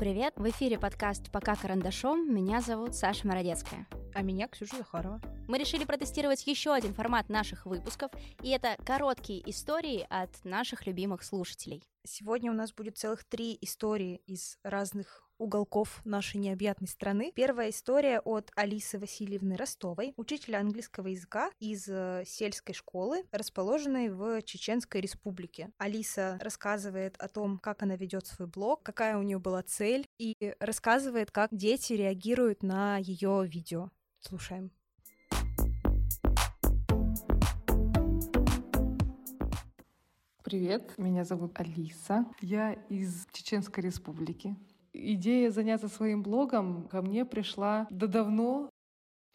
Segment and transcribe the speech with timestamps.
[0.00, 0.32] Привет!
[0.38, 2.34] В эфире подкаст «Пока карандашом».
[2.34, 3.86] Меня зовут Саша Мородецкая.
[4.14, 5.20] А меня Ксюша Захарова.
[5.46, 8.10] Мы решили протестировать еще один формат наших выпусков,
[8.42, 11.84] и это короткие истории от наших любимых слушателей.
[12.06, 17.32] Сегодня у нас будет целых три истории из разных уголков нашей необъятной страны.
[17.34, 24.42] Первая история от Алисы Васильевны Ростовой, учителя английского языка из э, сельской школы, расположенной в
[24.42, 25.70] Чеченской республике.
[25.78, 30.54] Алиса рассказывает о том, как она ведет свой блог, какая у нее была цель, и
[30.60, 33.90] рассказывает, как дети реагируют на ее видео.
[34.20, 34.70] Слушаем.
[40.42, 42.26] Привет, меня зовут Алиса.
[42.40, 44.56] Я из Чеченской республики.
[44.92, 48.70] Идея заняться своим блогом ко мне пришла до давно,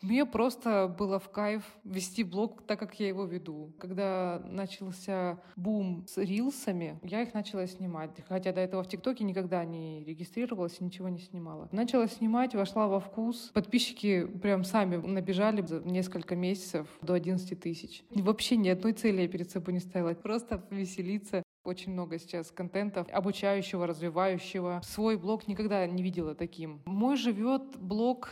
[0.01, 3.73] мне просто было в кайф вести блог так, как я его веду.
[3.79, 8.11] Когда начался бум с рилсами, я их начала снимать.
[8.27, 11.69] Хотя до этого в ТикТоке никогда не регистрировалась и ничего не снимала.
[11.71, 13.51] Начала снимать, вошла во вкус.
[13.53, 18.03] Подписчики прям сами набежали за несколько месяцев до 11 тысяч.
[18.11, 20.13] Вообще ни одной цели я перед собой не ставила.
[20.13, 24.81] Просто повеселиться, очень много сейчас контента обучающего, развивающего.
[24.83, 26.81] Свой блог никогда не видела таким.
[26.85, 28.31] Мой живет блог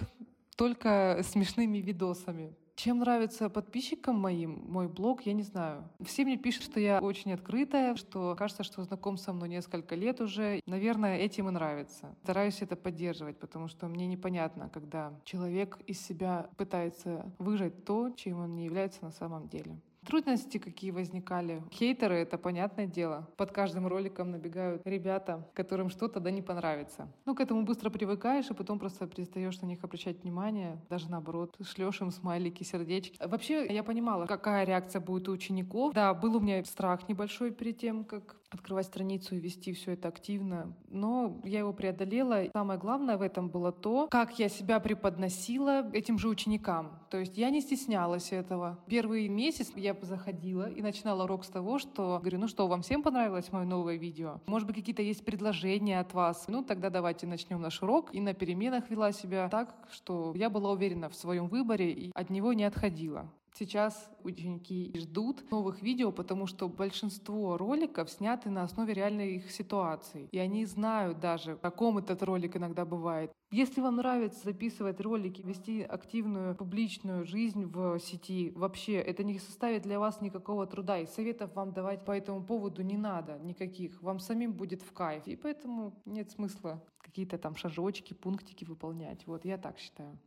[0.56, 2.56] только смешными видосами.
[2.76, 5.88] Чем нравится подписчикам моим мой блог, я не знаю.
[6.04, 10.20] Все мне пишут, что я очень открытая, что кажется, что знаком со мной несколько лет
[10.22, 10.60] уже.
[10.66, 12.16] Наверное, этим и нравится.
[12.24, 18.40] Стараюсь это поддерживать, потому что мне непонятно, когда человек из себя пытается выжать то, чем
[18.40, 19.78] он не является на самом деле.
[20.06, 21.64] Трудности, какие возникали.
[21.72, 23.28] Хейтеры— это понятное дело.
[23.38, 27.08] Под каждым роликом набегают ребята, которым что-то да не понравится.
[27.26, 30.80] Ну, к этому быстро привыкаешь, и потом просто перестаешь на них обращать внимание.
[30.90, 33.18] Даже наоборот, шлешь им смайлики, сердечки.
[33.26, 35.94] Вообще, я понимала, какая реакция будет у учеников.
[35.94, 40.08] Да, был у меня страх небольшой перед тем, как открывать страницу и вести все это
[40.08, 40.74] активно.
[40.90, 42.44] Но я его преодолела.
[42.54, 47.00] Самое главное в этом было то, как я себя преподносила этим же ученикам.
[47.10, 48.80] То есть я не стеснялась этого.
[48.88, 53.04] Первый месяц я заходила и начинала урок с того, что говорю, ну что, вам всем
[53.04, 54.42] понравилось мое новое видео?
[54.46, 56.46] Может быть, какие-то есть предложения от вас?
[56.48, 58.14] Ну, тогда давайте начнем наш урок.
[58.14, 62.30] И на переменах вела себя так, что я была уверена в своем выборе и от
[62.30, 63.32] него не отходила.
[63.56, 70.28] Сейчас ученики ждут новых видео, потому что большинство роликов сняты на основе реальной их ситуации.
[70.32, 73.32] И они знают даже, каком этот ролик иногда бывает.
[73.52, 79.84] Если вам нравится записывать ролики, вести активную публичную жизнь в сети, вообще это не составит
[79.84, 80.98] для вас никакого труда.
[80.98, 84.02] И советов вам давать по этому поводу не надо никаких.
[84.02, 85.28] Вам самим будет в кайф.
[85.28, 89.28] И поэтому нет смысла какие-то там шажочки, пунктики выполнять.
[89.28, 90.18] Вот я так считаю.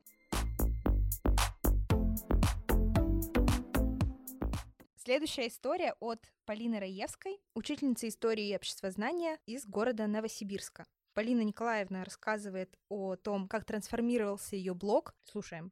[5.06, 10.84] Следующая история от Полины Раевской, учительницы истории и обществознания из города Новосибирска.
[11.15, 15.15] Полина Николаевна рассказывает о том, как трансформировался ее блог.
[15.22, 15.71] Слушаем.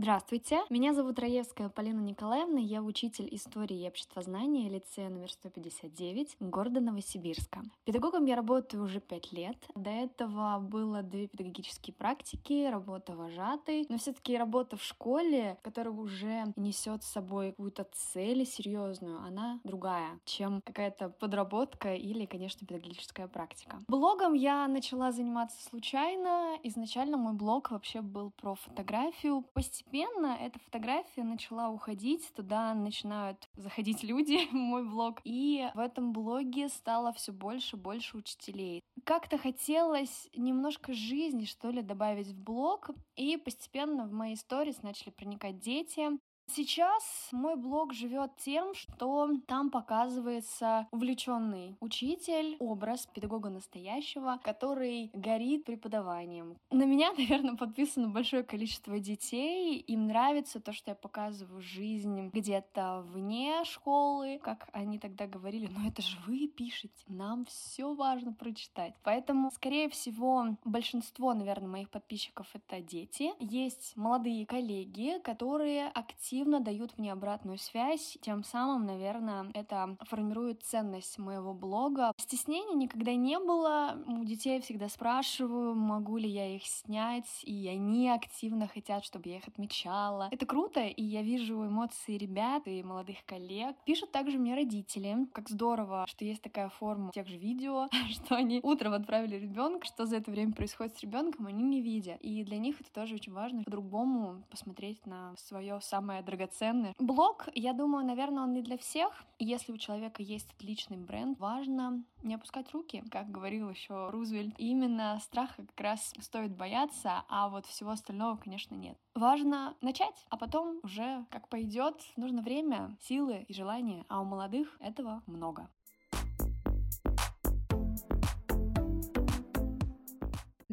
[0.00, 6.78] Здравствуйте, меня зовут Раевская Полина Николаевна, я учитель истории и обществознания лицея номер 159 города
[6.78, 7.64] Новосибирска.
[7.84, 9.56] Педагогом я работаю уже пять лет.
[9.74, 15.92] До этого было две педагогические практики, работа вожатой, но все таки работа в школе, которая
[15.92, 23.26] уже несет с собой какую-то цель серьезную, она другая, чем какая-то подработка или, конечно, педагогическая
[23.26, 23.80] практика.
[23.88, 26.56] Блогом я начала заниматься случайно.
[26.62, 29.42] Изначально мой блог вообще был про фотографию.
[29.54, 36.12] Постепенно постепенно эта фотография начала уходить, туда начинают заходить люди мой блог, и в этом
[36.12, 38.82] блоге стало все больше и больше учителей.
[39.04, 45.10] Как-то хотелось немножко жизни, что ли, добавить в блог, и постепенно в мои сторис начали
[45.10, 46.10] проникать дети,
[46.50, 55.64] Сейчас мой блог живет тем, что там показывается увлеченный учитель, образ педагога настоящего, который горит
[55.64, 56.56] преподаванием.
[56.70, 59.78] На меня, наверное, подписано большое количество детей.
[59.78, 65.86] Им нравится то, что я показываю жизнь где-то вне школы, как они тогда говорили, но
[65.86, 68.94] это же вы пишете, нам все важно прочитать.
[69.04, 73.32] Поэтому, скорее всего, большинство, наверное, моих подписчиков это дети.
[73.38, 80.62] Есть молодые коллеги, которые активно активно дают мне обратную связь, тем самым, наверное, это формирует
[80.62, 82.12] ценность моего блога.
[82.16, 88.08] Стеснения никогда не было, у детей всегда спрашиваю, могу ли я их снять, и они
[88.08, 90.28] активно хотят, чтобы я их отмечала.
[90.30, 93.74] Это круто, и я вижу эмоции ребят и молодых коллег.
[93.84, 98.60] Пишут также мне родители, как здорово, что есть такая форма тех же видео, что они
[98.62, 102.20] утром отправили ребенка, что за это время происходит с ребенком, они не видят.
[102.20, 106.94] И для них это тоже очень важно по-другому посмотреть на свое самое драгоценны.
[106.98, 109.24] Блог, я думаю, наверное, он не для всех.
[109.38, 114.54] Если у человека есть отличный бренд, важно не опускать руки, как говорил еще Рузвельт.
[114.58, 118.98] Именно страха как раз стоит бояться, а вот всего остального, конечно, нет.
[119.14, 124.76] Важно начать, а потом уже как пойдет, нужно время, силы и желание, а у молодых
[124.80, 125.68] этого много.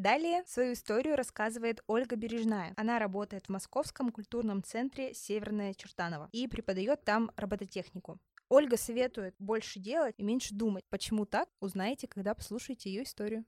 [0.05, 2.75] Далее свою историю рассказывает Ольга Бережная.
[2.77, 8.19] Она работает в Московском культурном центре Северная Чертанова и преподает там робототехнику.
[8.47, 10.85] Ольга советует больше делать и меньше думать.
[10.91, 13.45] Почему так, узнаете, когда послушаете ее историю.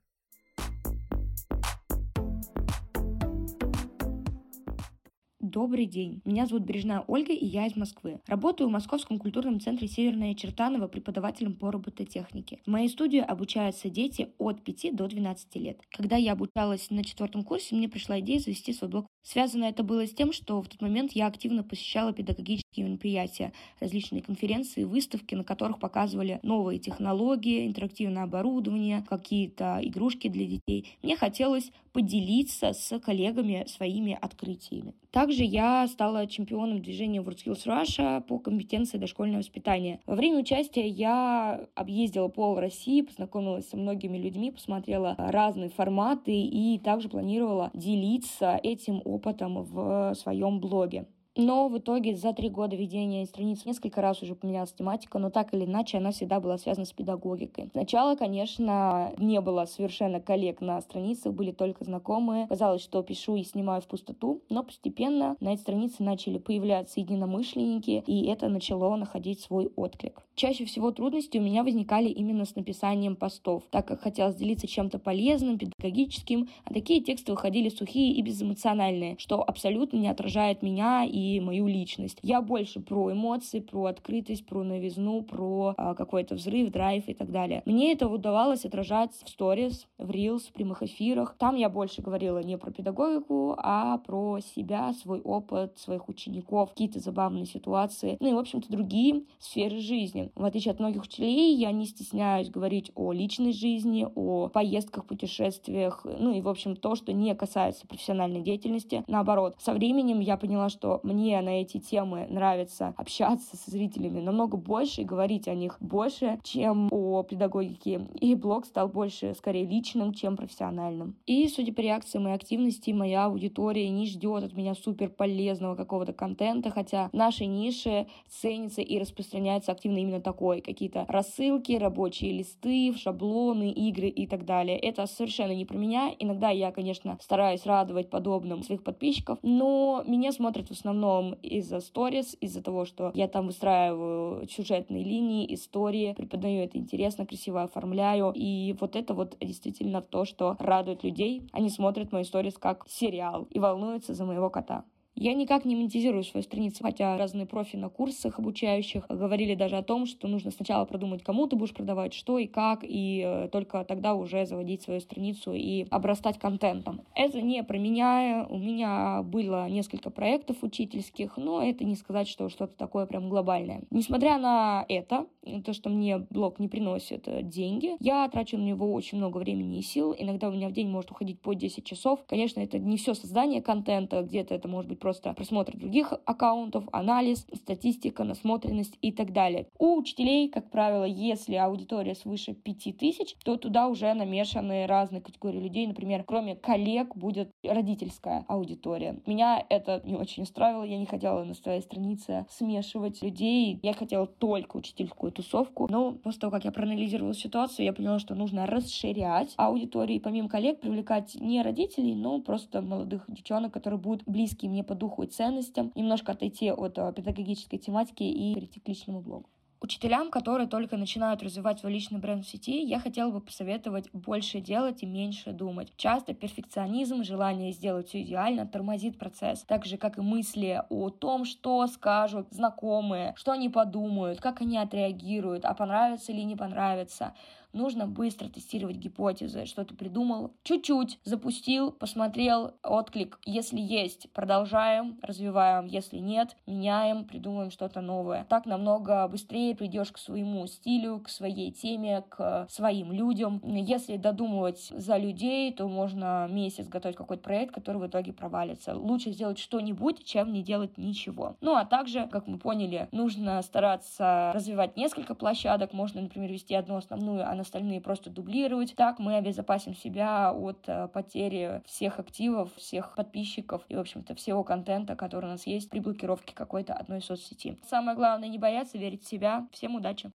[5.50, 6.22] Добрый день.
[6.26, 8.20] Меня зовут Бережная Ольга, и я из Москвы.
[8.28, 12.60] Работаю в Московском культурном центре Северная Чертанова преподавателем по робототехнике.
[12.66, 15.80] В моей студии обучаются дети от 5 до 12 лет.
[15.90, 19.08] Когда я обучалась на четвертом курсе, мне пришла идея завести свой блог.
[19.30, 23.52] Связано это было с тем, что в тот момент я активно посещала педагогические мероприятия,
[23.82, 30.94] различные конференции, выставки, на которых показывали новые технологии, интерактивное оборудование, какие-то игрушки для детей.
[31.04, 34.94] Мне хотелось поделиться с коллегами своими открытиями.
[35.12, 40.00] Также я стала чемпионом движения WorldSkills Russia по компетенции дошкольного воспитания.
[40.06, 46.80] Во время участия я объездила пол России, познакомилась со многими людьми, посмотрела разные форматы и
[46.80, 49.17] также планировала делиться этим опытом
[49.64, 51.08] в своем блоге.
[51.38, 55.54] Но в итоге за три года ведения страниц несколько раз уже поменялась тематика, но так
[55.54, 57.70] или иначе она всегда была связана с педагогикой.
[57.74, 62.48] Сначала, конечно, не было совершенно коллег на страницах, были только знакомые.
[62.48, 68.04] Казалось, что пишу и снимаю в пустоту, но постепенно на этой странице начали появляться единомышленники,
[68.08, 70.24] и это начало находить свой отклик.
[70.34, 74.98] Чаще всего трудности у меня возникали именно с написанием постов, так как хотелось делиться чем-то
[74.98, 81.27] полезным, педагогическим, а такие тексты выходили сухие и безэмоциональные, что абсолютно не отражает меня и
[81.40, 82.20] мою личность.
[82.22, 87.32] Я больше про эмоции, про открытость, про новизну, про а, какой-то взрыв, драйв и так
[87.32, 87.62] далее.
[87.66, 91.36] Мне это удавалось отражать в сторис, в рилс, в прямых эфирах.
[91.38, 97.00] Там я больше говорила не про педагогику, а про себя, свой опыт, своих учеников, какие-то
[97.00, 100.32] забавные ситуации, ну и, в общем-то, другие сферы жизни.
[100.36, 106.06] В отличие от многих учителей, я не стесняюсь говорить о личной жизни, о поездках, путешествиях,
[106.06, 109.04] ну и, в общем, то, что не касается профессиональной деятельности.
[109.08, 114.20] Наоборот, со временем я поняла, что мне мне на эти темы нравится общаться со зрителями
[114.20, 118.08] намного больше и говорить о них больше, чем о педагогике.
[118.22, 121.16] И блог стал больше, скорее, личным, чем профессиональным.
[121.26, 126.14] И, судя по реакции моей активности, моя аудитория не ждет от меня супер полезного какого-то
[126.14, 130.62] контента, хотя в нашей нише ценится и распространяется активно именно такой.
[130.62, 134.78] Какие-то рассылки, рабочие листы, шаблоны, игры и так далее.
[134.78, 136.12] Это совершенно не про меня.
[136.20, 141.80] Иногда я, конечно, стараюсь радовать подобным своих подписчиков, но меня смотрят в основном основном из-за
[141.80, 148.34] сторис, из-за того, что я там выстраиваю сюжетные линии, истории, преподаю это интересно, красиво оформляю.
[148.36, 151.48] И вот это вот действительно то, что радует людей.
[151.52, 154.84] Они смотрят мои сторис как сериал и волнуются за моего кота.
[155.20, 159.82] Я никак не монетизирую свою страницу, хотя разные профи на курсах обучающих говорили даже о
[159.82, 163.84] том, что нужно сначала продумать, кому ты будешь продавать, что и как, и э, только
[163.84, 167.02] тогда уже заводить свою страницу и обрастать контентом.
[167.16, 168.46] Это не про меня.
[168.48, 173.82] У меня было несколько проектов учительских, но это не сказать, что что-то такое прям глобальное.
[173.90, 175.26] Несмотря на это,
[175.66, 179.80] то, что мне блог не приносит э, деньги, я трачу на него очень много времени
[179.80, 180.14] и сил.
[180.16, 182.20] Иногда у меня в день может уходить по 10 часов.
[182.28, 187.48] Конечно, это не все создание контента, где-то это может быть просто просмотр других аккаунтов, анализ,
[187.54, 189.70] статистика, насмотренность и так далее.
[189.80, 195.88] У учителей, как правило, если аудитория свыше 5000, то туда уже намешаны разные категории людей.
[195.88, 199.22] Например, кроме коллег будет родительская аудитория.
[199.26, 200.84] Меня это не очень устраивало.
[200.84, 203.80] Я не хотела на своей странице смешивать людей.
[203.84, 205.88] Я хотела только учительскую тусовку.
[205.90, 210.50] Но после того, как я проанализировала ситуацию, я поняла, что нужно расширять аудиторию и помимо
[210.50, 215.28] коллег привлекать не родителей, но просто молодых девчонок, которые будут близки мне по духу и
[215.28, 219.50] ценностям, немножко отойти от э, педагогической тематики и перейти к личному блогу.
[219.80, 224.60] Учителям, которые только начинают развивать свой личный бренд в сети, я хотела бы посоветовать больше
[224.60, 225.94] делать и меньше думать.
[225.98, 231.46] Часто перфекционизм, желание сделать все идеально тормозит процесс, так же, как и мысли о том,
[231.46, 237.36] что скажут знакомые, что они подумают, как они отреагируют, а понравится или не понравится
[237.78, 240.52] нужно быстро тестировать гипотезы, что ты придумал.
[240.64, 243.40] Чуть-чуть запустил, посмотрел отклик.
[243.46, 245.86] Если есть, продолжаем, развиваем.
[245.86, 248.46] Если нет, меняем, придумаем что-то новое.
[248.50, 253.62] Так намного быстрее придешь к своему стилю, к своей теме, к своим людям.
[253.64, 258.96] Если додумывать за людей, то можно месяц готовить какой-то проект, который в итоге провалится.
[258.96, 261.56] Лучше сделать что-нибудь, чем не делать ничего.
[261.62, 265.94] Ну, а также, как мы поняли, нужно стараться развивать несколько площадок.
[265.94, 268.96] Можно, например, вести одну основную, а на остальные просто дублировать.
[268.96, 274.64] Так мы обезопасим себя от э, потери всех активов, всех подписчиков и, в общем-то, всего
[274.64, 277.78] контента, который у нас есть при блокировке какой-то одной соцсети.
[277.88, 279.68] Самое главное, не бояться, верить в себя.
[279.72, 280.32] Всем удачи!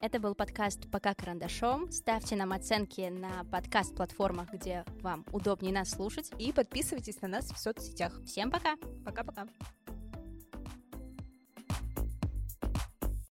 [0.00, 1.90] Это был подкаст «Пока карандашом».
[1.90, 6.30] Ставьте нам оценки на подкаст-платформах, где вам удобнее нас слушать.
[6.38, 8.22] И подписывайтесь на нас в соцсетях.
[8.24, 8.76] Всем пока!
[9.04, 9.48] Пока-пока!